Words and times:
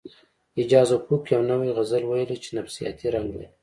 اعجاز 0.57 0.89
افق 0.97 1.21
یو 1.33 1.41
نوی 1.51 1.69
غزل 1.77 2.03
ویلی 2.07 2.37
چې 2.43 2.49
نفسیاتي 2.59 3.07
رنګ 3.15 3.27
لري 3.33 3.47